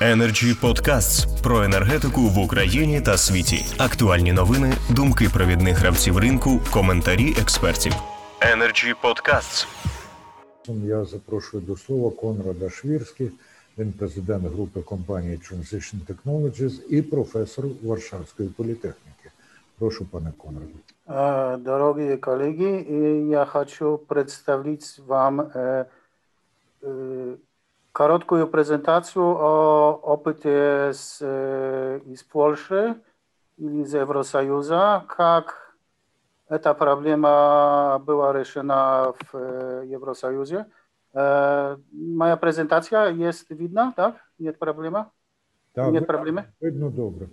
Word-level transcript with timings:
Energy 0.00 0.54
Podcasts 0.60 1.42
про 1.42 1.62
енергетику 1.62 2.20
в 2.20 2.38
Україні 2.38 3.00
та 3.00 3.16
світі. 3.16 3.64
Актуальні 3.78 4.32
новини, 4.32 4.72
думки 4.90 5.28
провідних 5.34 5.78
гравців 5.78 6.18
ринку, 6.18 6.60
коментарі 6.72 7.34
експертів. 7.40 7.92
Energy 8.40 8.94
Podcasts. 9.02 9.66
Я 10.68 11.04
запрошую 11.04 11.62
до 11.62 11.76
слова 11.76 12.10
Конрада 12.10 12.70
Швірський, 12.70 13.30
він 13.78 13.92
президент 13.92 14.44
групи 14.44 14.80
компанії 14.80 15.36
Transition 15.36 15.96
Technologies 16.06 16.86
і 16.88 17.02
професор 17.02 17.64
Варшавської 17.82 18.48
політехніки. 18.48 19.30
Прошу, 19.78 20.04
пане 20.04 20.32
Конраду. 20.38 21.62
Дорогі 21.64 22.16
колеги, 22.16 22.86
я 23.30 23.44
хочу 23.44 23.98
представить 23.98 25.00
вам 25.06 25.40
э, 25.40 25.84
э, 26.82 27.34
короткую 27.95 28.47
презентацию 28.47 29.23
о 29.23 29.99
опыте 30.01 30.91
с, 30.93 31.19
э, 31.21 31.99
из 32.05 32.23
Польши 32.23 32.95
или 33.57 33.81
из 33.81 33.93
Евросоюза, 33.93 35.05
как 35.07 35.75
эта 36.47 36.73
проблема 36.73 38.01
была 38.05 38.33
решена 38.33 39.13
в 39.31 39.83
Евросоюзе. 39.83 40.65
Моя 41.13 42.37
презентация 42.37 43.09
есть 43.09 43.49
видна, 43.49 43.93
так? 43.95 44.15
Нет 44.39 44.57
проблемы? 44.59 45.05
Так, 45.73 45.91
Нет 45.91 46.07
проблемы? 46.07 46.45
Видно 46.59 46.89
добре. 46.89 47.29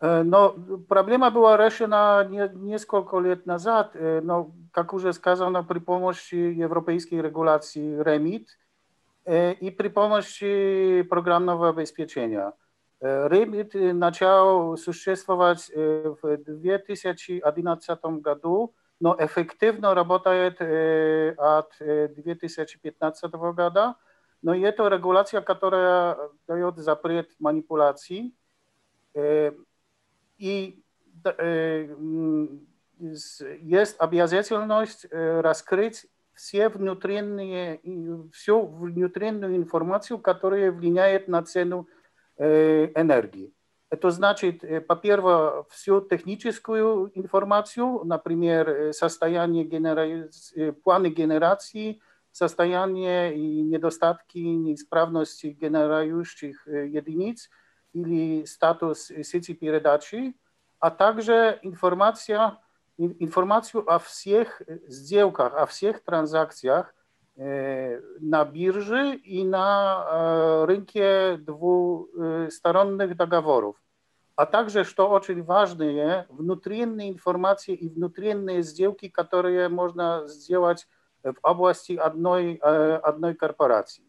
Но 0.00 0.56
проблема 0.88 1.30
была 1.30 1.56
решена 1.56 2.26
не, 2.28 2.50
несколько 2.54 3.18
лет 3.18 3.46
назад, 3.46 3.94
но, 3.94 4.52
как 4.72 4.92
уже 4.92 5.12
сказано, 5.12 5.62
при 5.62 5.78
помощи 5.78 6.34
европейской 6.34 7.14
регуляции 7.22 8.02
REMIT 8.02 8.46
и 9.26 9.74
при 9.76 9.88
помощи 9.88 11.02
программного 11.02 11.68
обеспечения. 11.68 12.52
REMIT 13.00 13.92
начал 13.92 14.76
существовать 14.76 15.70
в 15.74 16.36
2011 16.36 18.04
году, 18.20 18.74
но 19.00 19.16
эффективно 19.18 19.94
работает 19.94 20.60
от 21.38 21.72
2015 21.78 23.32
года. 23.32 23.96
Но 24.42 24.54
это 24.54 24.88
регуляция, 24.88 25.40
которая 25.40 26.16
дает 26.48 26.76
запрет 26.78 27.30
манипуляций. 27.38 28.34
И 30.38 30.82
есть 33.60 33.96
обязательность 33.98 35.06
раскрыть 35.10 36.06
все 36.37 36.69
внутренние, 36.69 37.81
всю 38.31 38.65
внутреннюю 38.65 39.57
информацию, 39.57 40.19
которая 40.19 40.71
влияет 40.71 41.27
на 41.27 41.43
цену 41.43 41.87
энергии. 42.37 43.51
Это 43.89 44.11
значит, 44.11 44.63
по-первых, 44.87 45.67
всю 45.69 46.01
техническую 46.01 47.11
информацию, 47.15 48.03
например, 48.05 48.93
состояние 48.93 49.63
генера... 49.63 50.29
планы 50.83 51.07
генерации, 51.07 51.99
состояние 52.31 53.35
и 53.35 53.61
недостатки, 53.61 54.37
неисправности 54.37 55.47
генерирующих 55.47 56.67
единиц 56.67 57.49
или 57.93 58.45
статус 58.45 59.07
сети 59.23 59.53
передачи, 59.55 60.35
а 60.79 60.91
также 60.91 61.57
информация, 61.63 62.59
информацию 62.98 63.88
о 63.90 63.98
всех 63.98 64.62
сделках, 64.86 65.54
о 65.54 65.66
всех 65.66 66.02
транзакциях 66.04 66.94
на 67.36 68.44
бирже 68.44 69.14
и 69.16 69.42
на 69.44 70.66
рынке 70.66 71.36
двусторонних 71.38 73.16
договоров. 73.16 73.76
А 74.36 74.46
также, 74.46 74.84
что 74.84 75.08
очень 75.10 75.42
важно, 75.42 76.26
внутренние 76.28 77.10
информации 77.12 77.74
и 77.74 77.88
внутренние 77.88 78.62
сделки, 78.62 79.08
которые 79.08 79.68
можно 79.68 80.26
сделать 80.26 80.86
в 81.22 81.34
области 81.42 81.92
одной, 81.92 82.54
одной 82.56 83.34
корпорации. 83.34 84.04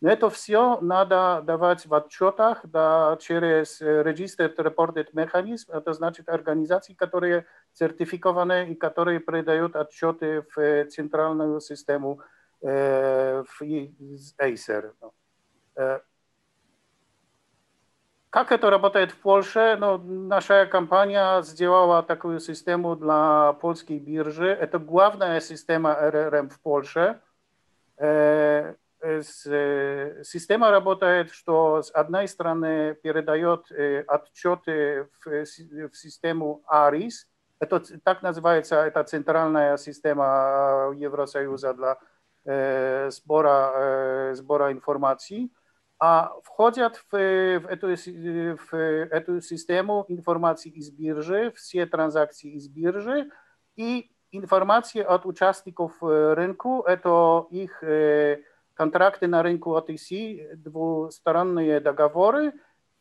Но 0.00 0.10
это 0.10 0.30
все 0.30 0.80
надо 0.80 1.42
давать 1.46 1.86
в 1.86 1.94
отчетах 1.94 2.60
да, 2.64 3.16
через 3.20 3.80
Registered 3.80 4.56
Reported 4.56 5.12
Mechanism, 5.14 5.72
это 5.72 5.92
значит 5.92 6.28
организации, 6.28 6.94
которые 6.94 7.46
сертификованы 7.76 8.72
и 8.72 8.74
которые 8.74 9.20
передают 9.20 9.76
отчеты 9.76 10.44
в 10.54 10.84
центральную 10.90 11.60
систему 11.60 12.20
в 12.60 13.46
Acer. 14.38 14.92
Как 18.30 18.50
это 18.50 18.70
работает 18.70 19.10
в 19.10 19.16
Польше? 19.18 19.76
Ну, 19.78 19.98
наша 19.98 20.64
компания 20.66 21.42
сделала 21.42 22.02
такую 22.02 22.40
систему 22.40 22.96
для 22.96 23.52
польской 23.60 23.98
биржи. 23.98 24.48
Это 24.48 24.78
главная 24.78 25.40
система 25.40 25.94
РРМ 25.94 26.48
в 26.48 26.58
Польше. 26.60 27.20
Система 30.24 30.70
работает, 30.70 31.30
что 31.32 31.82
с 31.82 31.90
одной 31.90 32.26
стороны 32.26 32.94
передает 32.94 33.70
отчеты 34.08 35.08
в, 35.24 35.44
в 35.44 35.94
систему 35.94 36.62
ARIS. 36.66 37.26
Это 37.58 37.80
так 38.00 38.22
называется, 38.22 38.76
это 38.84 39.04
центральная 39.04 39.76
система 39.76 40.92
Евросоюза 40.96 41.74
для 41.74 43.10
сбора, 43.10 44.34
сбора 44.34 44.72
информации. 44.72 45.50
А 46.00 46.32
входят 46.42 46.96
в, 46.96 47.12
в, 47.12 47.66
эту, 47.68 47.94
в 47.94 48.74
эту 48.74 49.40
систему 49.40 50.04
информации 50.08 50.70
из 50.70 50.90
биржи, 50.90 51.52
все 51.52 51.86
транзакции 51.86 52.54
из 52.54 52.68
биржи 52.68 53.30
и 53.76 54.10
информация 54.32 55.04
от 55.04 55.24
участников 55.24 55.92
рынка, 56.00 56.82
это 56.86 57.46
их 57.50 57.80
контракты 58.74 59.28
на 59.28 59.42
рынку 59.42 59.76
OTC, 59.76 60.56
двусторонние 60.56 61.78
договоры 61.78 62.52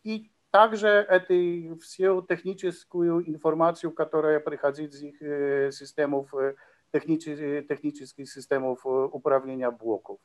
и 0.04 0.32
также 0.57 0.89
это 0.89 1.35
всю 1.83 2.23
техническую 2.23 3.29
информацию, 3.29 3.93
которая 3.93 4.41
приходит 4.41 4.95
из 4.95 5.03
их 5.03 5.19
системов, 5.75 6.33
технических, 6.91 7.69
технических 7.69 8.27
системов 8.27 8.87
управления 8.87 9.71
блоков. 9.71 10.19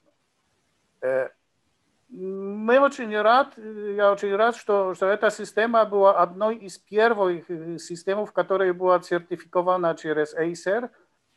Мы 2.07 2.79
очень 2.79 3.13
рад, 3.21 3.57
я 3.57 4.13
очень 4.13 4.33
рад, 4.33 4.55
что, 4.55 4.93
что 4.93 5.07
эта 5.07 5.31
система 5.31 5.83
была 5.83 6.13
одной 6.23 6.55
из 6.55 6.77
первых 6.77 7.47
систем, 7.81 8.25
которая 8.27 8.73
была 8.73 9.01
сертификована 9.01 9.95
через 9.95 10.33
Acer 10.33 10.89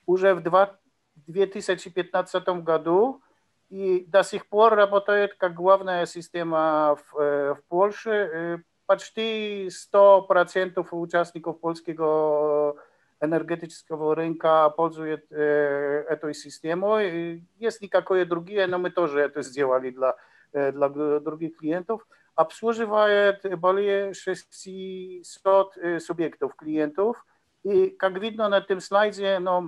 уже 0.07 0.37
в 0.37 0.43
2015 1.27 2.49
году 2.63 3.21
и 3.71 4.05
до 4.07 4.23
сих 4.23 4.47
пор 4.47 4.75
работает 4.75 5.35
как 5.35 5.55
главная 5.55 6.07
система 6.07 6.97
в, 7.11 7.55
в 7.55 7.61
Польше. 7.67 8.63
Почти 8.86 9.68
100% 9.68 10.88
участников 10.92 11.60
польского 11.60 12.76
энергетического 13.22 14.16
рынка 14.16 14.70
пользуют 14.70 15.32
этой 15.32 16.34
системой. 16.34 17.46
Есть 17.58 17.82
никакие 17.82 18.26
другие, 18.26 18.66
но 18.68 18.78
мы 18.80 18.90
тоже 18.90 19.20
это 19.20 19.42
сделали 19.42 19.92
для, 19.92 20.16
для 20.54 20.90
других 21.20 21.58
клиентов. 21.58 22.08
Обслуживает 22.36 23.42
более 23.60 24.14
600 24.14 25.78
субъектов 26.00 26.56
клиентов. 26.56 27.26
И 27.64 27.90
как 27.90 28.18
видно 28.20 28.48
на 28.50 28.60
этом 28.60 28.80
слайде, 28.80 29.38
но 29.40 29.62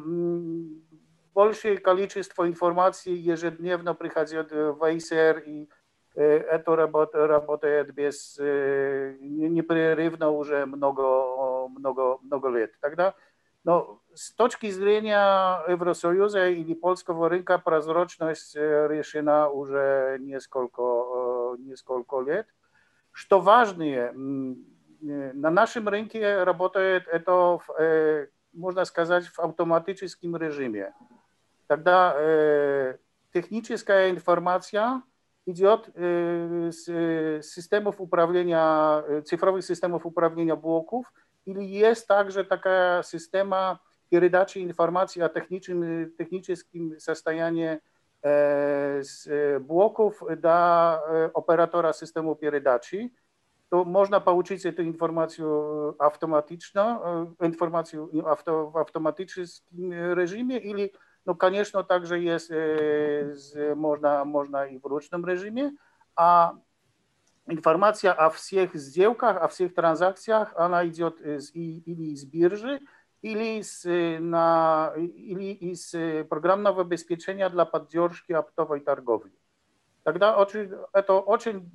большее 1.34 1.78
количество 1.78 2.48
информации 2.48 3.12
ежедневно 3.12 3.94
приходит 3.94 4.52
в 4.52 4.82
Acer, 4.82 5.44
и 5.46 5.70
это 6.16 6.76
работа, 6.76 7.26
работает 7.28 7.94
без, 7.94 8.38
непрерывно 8.38 10.30
уже 10.30 10.66
много, 10.66 11.68
много, 11.70 12.18
много 12.22 12.50
лет. 12.50 12.74
Тогда, 12.82 13.16
но 13.64 14.02
с 14.14 14.32
точки 14.34 14.70
зрения 14.72 15.64
Евросоюза 15.70 16.50
или 16.50 16.74
польского 16.74 17.30
рынка 17.30 17.58
прозрачность 17.60 18.56
решена 18.56 19.50
уже 19.50 20.18
несколько, 20.20 21.56
несколько 21.60 22.20
лет. 22.22 22.48
Что 23.14 23.40
важнее, 23.40 24.12
на 25.02 25.50
нашем 25.50 25.88
рынке 25.88 26.44
работает 26.44 27.08
это, 27.08 27.60
можно 28.54 28.86
сказать, 28.86 29.26
в 29.28 29.40
автоматическом 29.40 30.36
режиме. 30.36 30.94
Тогда 31.68 32.14
э, 32.18 32.98
техническая 33.34 34.10
информация 34.10 35.04
идет 35.46 35.90
э, 35.96 36.70
с 36.72 37.44
системов 37.44 38.00
управления, 38.00 39.22
цифровых 39.24 39.64
системов 39.64 40.06
управления 40.06 40.56
блоков, 40.56 41.12
или 41.46 41.64
есть 41.64 42.08
также 42.08 42.44
такая 42.44 43.04
система 43.04 43.80
передачи 44.10 44.60
информации 44.60 45.22
о 45.22 45.30
техническом, 45.30 46.12
техническом 46.18 47.00
состоянии 47.00 47.80
z 49.02 49.28
bloków 49.60 50.24
dla 50.38 51.02
operatora 51.34 51.94
systemu 51.94 52.36
передачи, 52.36 53.12
to 53.70 53.86
można 53.86 54.20
pouczyć 54.20 54.64
tę 54.64 54.84
informację 54.84 55.46
automatyczną, 56.00 57.00
informację 57.42 58.08
w 58.72 58.78
automatycznym 58.78 59.94
reżimie, 60.14 60.58
ili 60.58 60.92
no 61.26 61.36
koniecznie 61.36 61.84
także 61.84 62.20
jest, 62.20 62.48
z, 63.32 63.78
można, 63.78 64.26
można 64.26 64.66
i 64.66 64.80
w 64.80 64.86
ręcznym 64.86 65.26
reżimie, 65.26 65.72
a 66.16 66.54
informacja 67.48 68.18
o 68.18 68.30
wszystkich 68.30 68.82
сделках, 68.82 69.44
o 69.44 69.48
wszystkich 69.48 69.76
transakcjach, 69.76 70.54
ona 70.60 70.84
idzie 70.84 71.12
z, 71.38 71.56
ili 71.56 72.18
z 72.18 72.26
biurży, 72.26 72.80
или 73.22 73.62
с, 73.62 73.86
на, 74.20 74.94
или 74.98 75.54
из 75.54 75.96
программного 76.28 76.82
обеспечения 76.82 77.50
для 77.50 77.66
поддержки 77.66 78.34
оптовой 78.34 78.80
торговли. 78.80 79.32
Тогда 80.04 80.38
очень, 80.38 80.72
это 80.94 81.14
очень, 81.14 81.70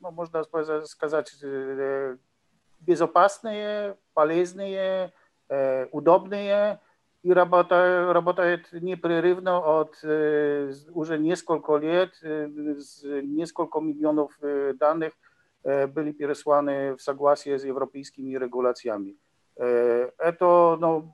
ну, 0.00 0.10
можно 0.10 0.42
сказать, 0.84 1.36
безопасные, 2.80 3.96
полезные, 4.14 5.12
удобные 5.92 6.80
и 7.24 7.32
работа, 7.32 8.12
работает 8.12 8.72
непрерывно 8.72 9.58
от 9.58 9.96
уже 10.02 11.18
несколько 11.18 11.76
лет, 11.76 12.12
несколько 12.22 13.80
миллионов 13.80 14.38
данных 14.40 15.12
были 15.62 16.12
пересланы 16.12 16.96
в 16.96 17.02
согласии 17.02 17.56
с 17.56 17.64
европейскими 17.64 18.34
регуляциями. 18.36 19.16
Это 19.56 20.78
no, 20.80 21.10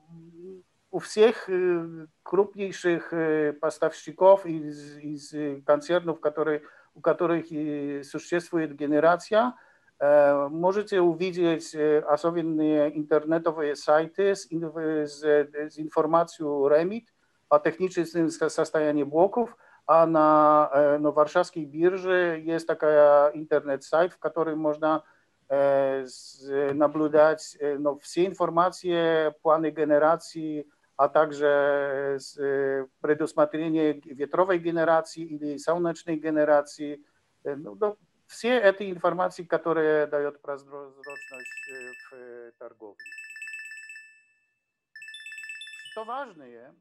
u 0.91 0.99
всех 0.99 1.49
крупнейших 2.23 3.59
поставщиков 3.59 4.45
из, 4.45 4.97
из 4.99 5.63
концернов, 5.65 6.21
которые, 6.21 6.61
у 6.95 7.01
которых 7.01 7.47
существует 8.05 8.73
генерация, 8.75 9.53
можете 10.01 11.01
увидеть 11.01 11.75
особенные 11.75 12.95
интернетовые 12.97 13.75
сайты 13.75 14.35
с, 14.35 14.47
с, 14.47 15.23
с 15.23 15.79
информацией 15.79 16.47
REMIT 16.47 17.05
о 17.49 17.59
техническом 17.59 18.29
состоянии 18.29 19.03
блоков, 19.03 19.57
а 19.87 20.05
на, 20.05 20.97
на 20.99 21.11
Варшавской 21.11 21.65
бирже 21.65 22.41
есть 22.43 22.67
такая 22.67 23.31
интернет-сайт, 23.31 24.13
в 24.13 24.19
котором 24.19 24.59
можно 24.59 25.03
nabludać 26.73 27.57
no, 27.79 27.95
wszystkie 27.95 28.23
informacje, 28.23 29.31
plany 29.41 29.71
generacji, 29.71 30.67
a 30.97 31.09
także 31.09 32.17
предусмотрение 33.01 33.93
wiatrowej 34.15 34.61
generacji 34.61 35.33
ili 35.33 35.59
słonecznej 35.59 36.19
generacji. 36.19 37.03
No, 37.45 37.75
no, 37.79 37.95
wszystkie 38.31 38.73
te 38.73 38.83
informacje, 38.83 39.45
które 39.45 40.07
dają 40.07 40.31
prozroczność 40.31 41.71
w 42.11 42.51
targowni. 42.59 43.11
To 45.95 46.05
ważne 46.05 46.49
jest, 46.49 46.77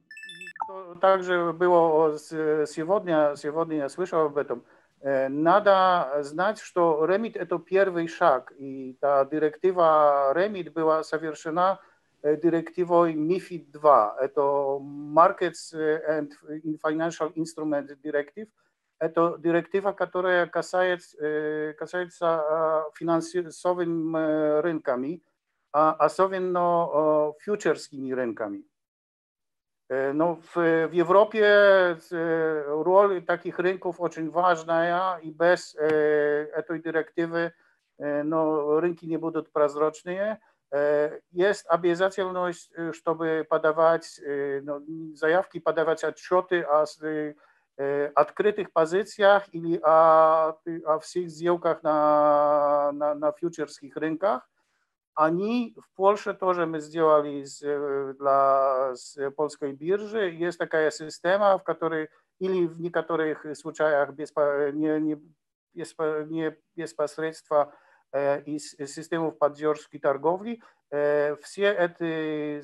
to 0.68 0.96
także 1.00 1.52
było 1.52 2.18
сегодня, 2.66 3.36
сегодня 3.36 3.76
я 3.76 3.88
слышал 3.88 4.26
об 4.26 4.36
этом, 4.36 4.62
Надо 5.02 6.22
знать, 6.22 6.58
что 6.58 7.04
REMIT – 7.06 7.38
это 7.38 7.58
первый 7.58 8.08
шаг, 8.08 8.52
и 8.58 8.96
та 9.00 9.24
директива 9.24 10.32
REMIT 10.34 10.72
была 10.72 11.04
совершена 11.04 11.78
директивой 12.22 13.14
MIFID 13.14 13.70
II. 13.72 14.16
Это 14.20 14.78
Markets 14.80 15.72
and 16.08 16.32
Financial 16.82 17.30
Instrument 17.34 17.90
Directive. 18.02 18.48
Это 19.00 19.36
директива, 19.38 19.92
которая 19.92 20.46
касается, 20.46 21.74
касается 21.78 22.84
финансовыми 22.94 24.60
рынками, 24.62 25.22
особенно 25.72 27.32
фьючерскими 27.40 28.12
рынками. 28.12 28.64
No, 29.88 30.36
w, 30.36 30.54
w 30.90 30.98
Europie 30.98 31.96
rola 32.66 33.20
takich 33.26 33.58
rynków 33.58 34.00
очень 34.00 34.30
важная 34.30 35.18
i 35.22 35.32
bez 35.32 35.76
tej 36.66 36.80
dyrektywy 36.80 37.52
no, 38.24 38.80
rynki 38.80 39.08
nie 39.08 39.18
będą 39.18 39.42
prozroczne. 39.42 40.36
Jest 41.32 41.66
обязательność, 41.70 42.70
żeby 43.04 43.46
podawać 43.48 44.20
no, 44.62 44.80
zajawki, 45.14 45.60
podawać 45.60 46.04
отчеты 46.04 46.68
o 46.68 46.84
открытых 48.14 48.72
pozycjach 48.72 49.54
ili 49.54 49.82
o, 49.82 50.58
o 50.86 51.00
wszystkich 51.00 51.30
zjełkach 51.30 51.82
na, 51.82 52.92
na, 52.94 53.14
na 53.14 53.32
futureskich 53.32 53.96
rynkach. 53.96 54.48
Они 55.14 55.74
в 55.78 55.96
Польше 55.96 56.34
тоже 56.34 56.66
мы 56.66 56.80
сделали 56.80 57.44
для 58.18 58.94
с 58.94 59.30
польской 59.30 59.72
биржи. 59.72 60.30
Есть 60.30 60.58
такая 60.58 60.90
система, 60.90 61.56
в 61.56 61.64
которой 61.64 62.10
или 62.38 62.66
в 62.66 62.80
некоторых 62.80 63.46
случаях 63.56 64.10
без, 64.12 64.30
не, 64.74 65.00
не, 65.00 65.16
без, 65.74 65.94
не 66.28 66.54
без 66.76 66.92
посредства 66.92 67.72
из 68.44 68.72
системы 68.72 69.32
поддержки 69.32 69.98
торговли. 69.98 70.60
Все 70.90 71.72
эти 71.72 72.62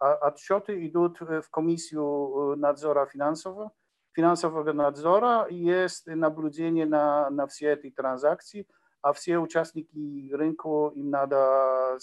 отчеты 0.00 0.86
идут 0.86 1.20
в 1.20 1.50
комиссию 1.50 2.54
надзора 2.56 3.06
финансового, 3.06 3.72
финансового 4.19 4.73
надзора. 4.73 5.47
Есть 5.49 6.07
наблюдение 6.07 6.85
на, 6.85 7.29
на 7.29 7.47
все 7.47 7.73
эти 7.73 7.89
транзакции 7.89 8.67
a 9.01 9.13
все 9.13 9.37
участники 9.37 10.33
рынка 10.33 10.91
им 10.93 11.09
надо 11.09 11.97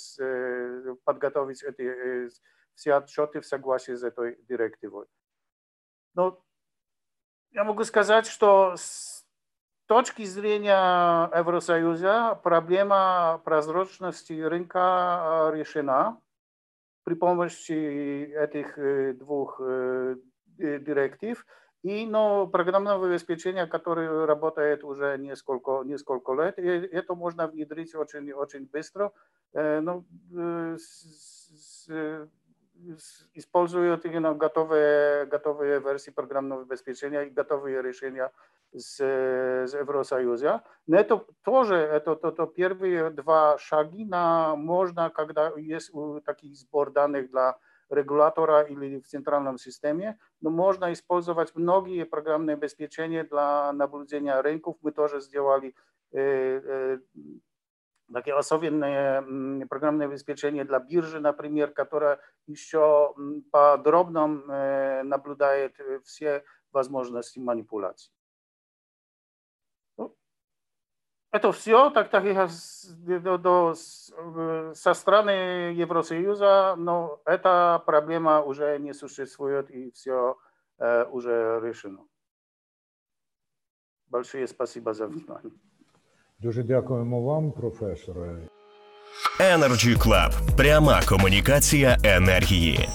подготовить 1.04 1.62
эти 1.62 2.30
все 2.74 2.94
отчеты 2.94 3.40
в 3.40 3.46
согласии 3.46 3.94
с 3.94 4.02
этой 4.02 4.38
директивой. 4.48 5.06
Но 6.14 6.42
я 7.50 7.64
могу 7.64 7.84
сказать, 7.84 8.26
что 8.26 8.76
с 8.76 9.26
точки 9.86 10.24
зрения 10.24 11.30
Евросоюза 11.38 12.40
проблема 12.42 13.42
прозрачности 13.44 14.32
рынка 14.32 15.50
решена 15.52 16.18
при 17.04 17.14
помощи 17.14 17.72
этих 17.72 19.18
двух 19.18 19.60
директив. 20.56 21.44
И, 21.85 22.05
но 22.05 22.45
программное 22.47 22.95
обеспечение, 22.95 23.65
которое 23.65 24.25
работает 24.27 24.83
уже 24.83 25.17
несколько, 25.17 25.81
несколько 25.83 26.33
лет, 26.33 26.59
и 26.59 26.67
это 26.67 27.15
можно 27.15 27.47
внедрить 27.47 27.95
очень, 27.95 28.31
очень 28.33 28.67
быстро. 28.67 29.11
Ну, 29.53 30.05
с, 30.77 31.87
с, 31.87 32.27
используют 33.33 34.05
именно 34.05 34.33
готовые, 34.33 35.25
готовые 35.25 35.79
версии 35.79 36.11
программного 36.11 36.63
обеспечения 36.63 37.23
и 37.23 37.29
готовые 37.29 37.81
решения 37.81 38.31
с, 38.75 38.99
с 38.99 39.73
Евросоюза. 39.73 40.63
Но 40.87 40.97
это 40.97 41.25
тоже 41.43 41.75
это, 41.75 42.11
это, 42.11 42.29
это 42.29 42.47
первые 42.47 43.09
два 43.09 43.57
шаги 43.57 44.05
на 44.05 44.55
можно, 44.55 45.09
когда 45.09 45.51
есть 45.57 45.91
такой 46.25 46.53
сбор 46.53 46.91
данных 46.91 47.29
для 47.31 47.57
regulatora 47.89 48.63
или 48.63 49.01
w 49.01 49.07
centralnym 49.07 49.57
systemie, 49.57 50.17
no 50.41 50.49
można 50.49 50.93
использовать 50.93 51.55
многие 51.55 52.05
программные 52.05 52.53
обеспечения 52.53 53.23
для 53.23 53.73
наблюдения 53.73 54.41
рынков. 54.41 54.77
Мы 54.81 54.91
тоже 54.91 55.21
сделали 55.21 55.75
takie 58.13 58.33
особенное 58.33 59.21
программное 59.67 60.07
обеспечение 60.07 60.63
для 60.65 60.79
биржи, 60.79 61.19
например, 61.19 61.71
которое 61.71 62.19
еще 62.47 63.13
подробно 63.51 65.03
наблюдает 65.03 65.75
все 66.03 66.43
возможности 66.71 67.39
манипуляций. 67.39 68.13
Это 71.35 71.51
все, 71.51 71.89
так, 71.89 72.09
так 72.09 72.23
до, 73.21 73.37
до, 73.37 73.75
со 74.73 74.93
стороны 74.93 75.73
Евросоюза, 75.73 76.75
но 76.77 77.21
эта 77.25 77.81
проблема 77.85 78.41
уже 78.41 78.77
не 78.79 78.93
существует 78.93 79.69
и 79.69 79.91
все 79.91 80.35
э, 80.77 81.05
уже 81.05 81.61
решено. 81.63 81.99
Большое 84.07 84.47
спасибо 84.47 84.93
за 84.93 85.07
внимание. 85.07 85.51
Дуже 86.39 86.63
дякуємо 86.63 87.21
вам, 87.21 87.51
професоре. 87.51 88.47
Energy 89.39 89.97
Club. 89.97 90.31
Пряма 90.57 91.01
комунікація 91.09 91.97
енергії. 92.03 92.89